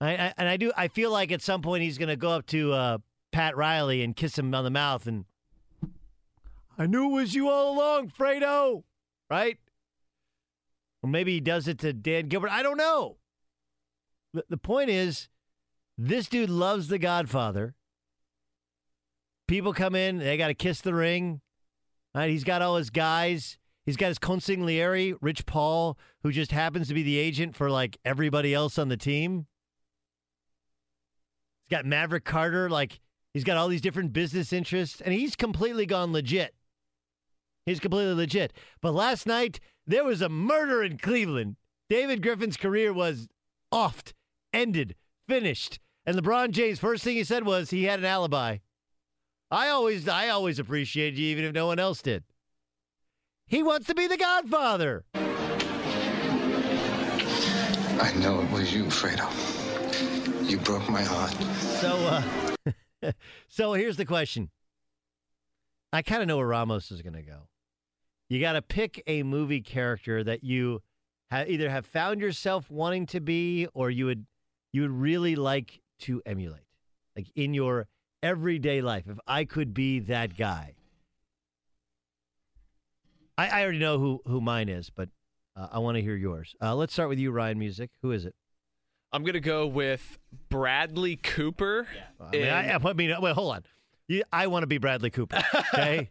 [0.00, 0.72] I, I, and I do.
[0.76, 2.98] I feel like at some point he's going to go up to uh,
[3.30, 5.26] Pat Riley and kiss him on the mouth, and
[6.78, 8.84] I knew it was you all along, Fredo.
[9.30, 9.58] Right?
[11.02, 12.50] Or maybe he does it to Dan Gilbert.
[12.50, 13.16] I don't know.
[14.48, 15.28] The, point is,
[15.98, 17.74] this dude loves The Godfather.
[19.46, 21.40] People come in, they got to kiss the ring.
[22.14, 22.30] Right?
[22.30, 23.58] He's got all his guys.
[23.84, 27.98] He's got his consigliere, Rich Paul, who just happens to be the agent for like
[28.04, 29.46] everybody else on the team.
[31.64, 33.00] He's got Maverick Carter, like
[33.34, 36.54] he's got all these different business interests, and he's completely gone legit.
[37.66, 38.52] He's completely legit.
[38.80, 41.56] But last night, there was a murder in Cleveland.
[41.88, 43.28] David Griffin's career was
[43.72, 44.12] offed,
[44.52, 44.96] ended,
[45.28, 45.78] finished.
[46.04, 48.58] And LeBron James' first thing he said was he had an alibi.
[49.50, 52.24] I always I always appreciated you even if no one else did.
[53.46, 55.04] He wants to be the godfather.
[58.00, 59.28] I know it was you, Fredo.
[60.48, 61.34] You broke my heart.
[61.80, 61.94] So
[63.04, 63.12] uh
[63.48, 64.50] so here's the question.
[65.92, 67.48] I kind of know where Ramos is going to go.
[68.32, 70.80] You got to pick a movie character that you
[71.30, 74.24] ha- either have found yourself wanting to be or you would
[74.72, 76.64] you would really like to emulate.
[77.14, 77.88] Like in your
[78.22, 79.04] everyday life.
[79.06, 80.76] If I could be that guy.
[83.36, 85.10] I, I already know who, who mine is, but
[85.54, 86.54] uh, I want to hear yours.
[86.58, 87.90] Uh, let's start with you, Ryan Music.
[88.00, 88.34] Who is it?
[89.12, 90.18] I'm gonna go with
[90.48, 91.86] Bradley Cooper.
[92.18, 93.64] I mean, I, I mean, wait, hold on.
[94.08, 95.42] You, I want to be Bradley Cooper.
[95.74, 96.08] Okay.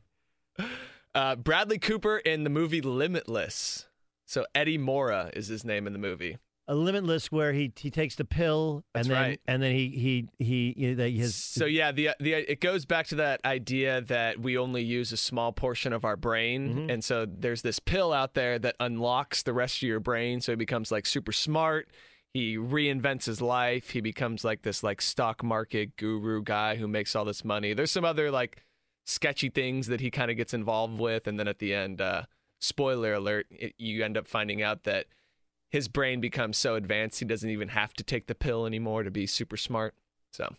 [1.13, 3.87] Uh, Bradley Cooper in the movie Limitless.
[4.25, 6.37] So Eddie Morra is his name in the movie.
[6.67, 9.41] A limitless where he he takes the pill and That's then right.
[9.45, 13.41] and then he he he, his So yeah, the the it goes back to that
[13.43, 16.89] idea that we only use a small portion of our brain, Mm-hmm.
[16.91, 20.53] and so there's this pill out there that unlocks the rest of your brain, so
[20.53, 21.89] he becomes like super smart.
[22.33, 23.89] He reinvents his life.
[23.89, 27.73] He becomes like this like stock market guru guy who makes all this money.
[27.73, 28.63] There's some other like
[29.05, 32.23] sketchy things that he kind of gets involved with, and then at the end, uh,
[32.59, 35.07] spoiler alert, it, you end up finding out that
[35.69, 39.11] his brain becomes so advanced he doesn't even have to take the pill anymore to
[39.11, 39.95] be super smart.
[40.31, 40.55] So.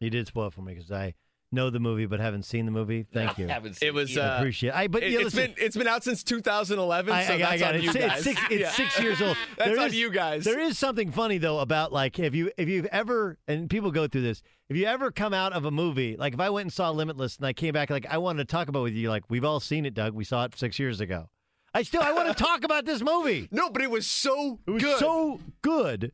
[0.00, 1.14] you did spoil for me because I
[1.54, 3.06] know the movie but haven't seen the movie.
[3.12, 3.48] Thank you.
[3.80, 4.16] It was.
[4.18, 4.74] I Uh, appreciate.
[4.74, 7.12] I but it, yeah, has listen, been it's been out since 2011.
[7.14, 7.82] I, so I- I that's got on it.
[7.84, 8.12] you It's, guys.
[8.14, 8.70] it's six, it's Yeah.
[8.70, 9.36] six years old.
[9.56, 10.44] that's There on is- you guys.
[10.44, 14.06] There is something funny though about like if you if you've ever and people go
[14.06, 16.72] through this if you ever come out of a movie like if I went and
[16.72, 19.08] saw Limitless and I came back like I wanted to talk about it with you
[19.08, 21.28] like we've all seen it Doug we saw it six years ago
[21.74, 24.70] I still I want to talk about this movie no but it was so it
[24.70, 24.98] was good.
[24.98, 26.12] so good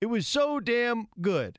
[0.00, 1.58] it was so damn good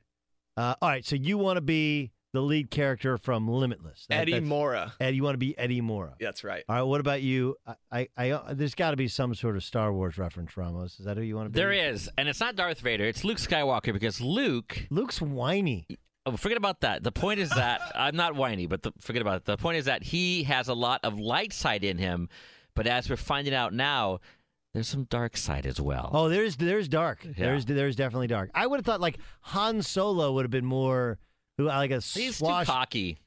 [0.56, 4.32] uh, all right so you want to be the lead character from Limitless That- Eddie
[4.32, 4.92] that's- Morra.
[5.00, 6.62] Eddie you want to be Eddie Morra That's right.
[6.68, 9.56] all right what about you I I, I uh, there's got to be some sort
[9.56, 12.28] of Star Wars reference Ramos is that who you want to be There is, and
[12.28, 13.04] it's not Darth Vader.
[13.04, 14.86] It's Luke Skywalker because Luke.
[14.90, 15.86] Luke's whiny.
[16.26, 17.02] Oh, forget about that.
[17.02, 19.44] The point is that I'm not whiny, but the, forget about it.
[19.46, 22.28] The point is that he has a lot of light side in him,
[22.76, 24.20] but as we're finding out now,
[24.74, 26.10] there's some dark side as well.
[26.12, 27.22] Oh, there's there's dark.
[27.24, 28.50] There's there's definitely dark.
[28.54, 31.18] I would have thought like Han Solo would have been more
[31.60, 32.66] who like a He's swash.
[32.66, 33.18] too cocky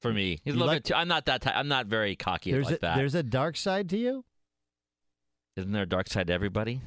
[0.00, 0.40] for me.
[0.44, 0.94] He's You a little like- bit too.
[0.94, 1.42] I'm not that.
[1.42, 2.96] Ty- I'm not very cocky There's like a, that.
[2.96, 4.24] there's a dark side to you.
[5.56, 6.80] Isn't there a dark side to everybody?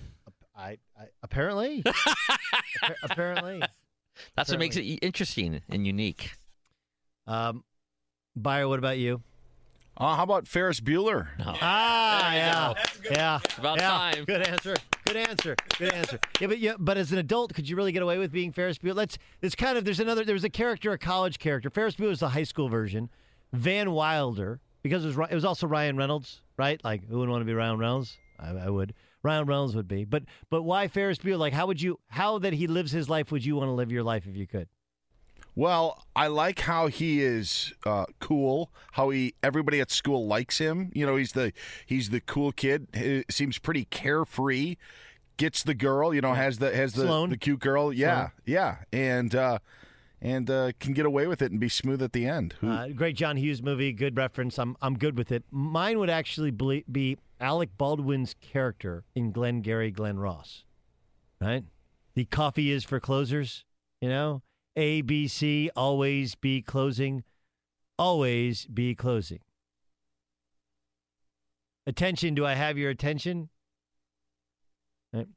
[0.57, 3.61] I, I apparently Appa- apparently
[4.35, 6.31] That's what makes it interesting and unique.
[7.27, 7.63] Um,
[8.35, 9.21] Buyer, what about you?
[9.97, 11.27] Uh, how about Ferris Bueller?
[11.39, 12.73] Ah, yeah,
[13.11, 13.89] yeah, about yeah.
[13.89, 14.25] time.
[14.25, 14.75] Good answer.
[15.05, 15.55] Good answer.
[15.77, 16.19] Good answer.
[16.39, 18.77] Yeah, but yeah, but as an adult, could you really get away with being Ferris
[18.77, 18.95] Bueller?
[18.95, 19.17] Let's.
[19.41, 19.85] It's kind of.
[19.85, 20.25] There's another.
[20.25, 21.69] There was a character, a college character.
[21.69, 23.09] Ferris Bueller was the high school version.
[23.53, 25.29] Van Wilder, because it was.
[25.29, 26.83] It was also Ryan Reynolds, right?
[26.83, 28.17] Like, who wouldn't want to be Ryan Reynolds?
[28.39, 28.93] I, I would.
[29.21, 30.05] Ryan Reynolds would be.
[30.05, 31.37] But but why Ferris Bueller?
[31.37, 31.99] Like, how would you?
[32.07, 33.31] How that he lives his life?
[33.31, 34.67] Would you want to live your life if you could?
[35.55, 38.71] Well, I like how he is uh, cool.
[38.93, 40.91] How he everybody at school likes him.
[40.93, 41.53] You know, he's the
[41.85, 42.87] he's the cool kid.
[42.93, 44.75] He seems pretty carefree.
[45.37, 46.13] Gets the girl.
[46.13, 47.29] You know, has the has the Sloane.
[47.29, 47.93] the cute girl.
[47.93, 48.31] Yeah, Sloane.
[48.45, 49.59] yeah, and uh,
[50.21, 52.55] and uh, can get away with it and be smooth at the end.
[52.59, 54.57] Who, Uh, great John Hughes movie, good reference.
[54.59, 55.43] I'm I'm good with it.
[55.51, 60.63] Mine would actually be Alec Baldwin's character in Glengarry Glen Ross,
[61.41, 61.63] right?
[62.13, 63.65] The coffee is for closers,
[64.01, 64.41] you know.
[64.75, 67.23] A B C always be closing,
[67.97, 69.39] always be closing.
[71.87, 73.49] Attention, do I have your attention?
[75.13, 75.27] Right.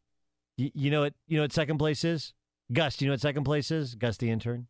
[0.57, 1.14] You, you know what?
[1.26, 2.32] You know what second place is?
[2.72, 3.95] Gus, do you know what second place is?
[3.95, 4.66] Gus, the intern.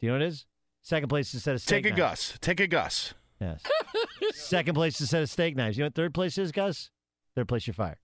[0.00, 0.46] Do you know what it is?
[0.82, 1.84] Second place is a set of steak knives.
[1.84, 2.28] take a knives.
[2.30, 2.38] Gus.
[2.40, 3.14] Take a Gus.
[3.40, 3.62] Yes.
[4.34, 5.76] Second place is a set of steak knives.
[5.76, 6.90] You know what third place is, Gus?
[7.34, 7.98] Third place, you're fired.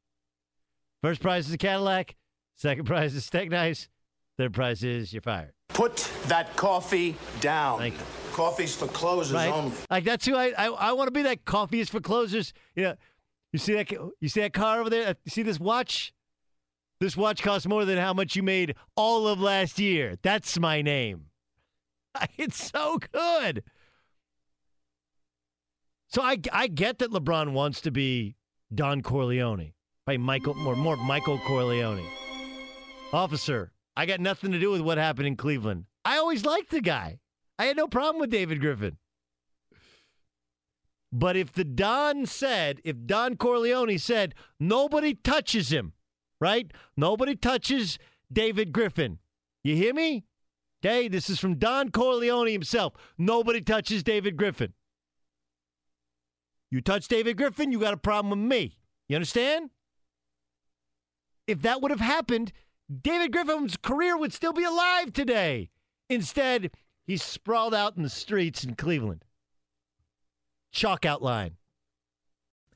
[1.03, 2.17] First prize is a Cadillac.
[2.57, 3.89] Second prize is steak knives.
[4.37, 5.53] Third prize is you're fired.
[5.79, 7.93] Put that coffee down.
[8.33, 9.49] Coffee's for closers Right?
[9.53, 9.77] only.
[9.89, 11.23] Like that's who I I, I want to be.
[11.23, 12.53] That coffee is for closers.
[12.75, 12.95] You know,
[13.53, 15.15] you see that you see that car over there.
[15.25, 16.13] You see this watch.
[16.99, 20.17] This watch costs more than how much you made all of last year.
[20.21, 21.27] That's my name.
[22.37, 23.63] It's so good.
[26.09, 28.35] So I I get that LeBron wants to be
[28.75, 29.75] Don Corleone
[30.07, 32.03] by Michael more more Michael Corleone.
[33.13, 35.87] Officer, I got nothing to do with what happened in Cleveland.
[36.05, 37.19] I always liked the guy.
[37.59, 38.97] I had no problem with David Griffin.
[41.11, 45.95] But if the Don said, if Don Corleone said, nobody touches him,
[46.41, 46.71] right?
[46.97, 47.99] Nobody touches
[48.33, 49.19] David Griffin.
[49.65, 50.27] You hear me?
[50.81, 52.93] Okay, this is from Don Corleone himself.
[53.19, 54.75] Nobody touches David Griffin.
[56.71, 58.79] You touch David Griffin, you got a problem with me.
[59.09, 59.71] You understand?
[61.49, 62.53] If that would have happened,
[62.91, 65.69] David Griffin's career would still be alive today.
[66.09, 66.71] Instead,
[67.07, 69.25] he's sprawled out in the streets in Cleveland.
[70.73, 71.58] Chalk outline.